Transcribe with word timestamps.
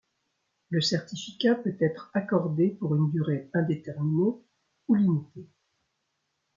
Le 0.71 0.81
certificat 0.81 1.53
peut 1.53 1.77
être 1.79 2.09
accordé 2.15 2.69
pour 2.71 2.95
une 2.95 3.11
durée 3.11 3.51
indéterminée 3.53 4.33
ou 4.87 4.95
limitée. 4.95 5.47